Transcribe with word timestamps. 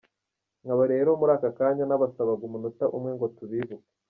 Nkaba 0.63 0.83
rero 0.93 1.09
muri 1.19 1.31
aka 1.37 1.49
kanya 1.57 1.83
nabasabaga 1.87 2.43
umunota 2.45 2.85
umwe 2.97 3.09
ngo 3.15 3.25
tubibuke 3.35 3.87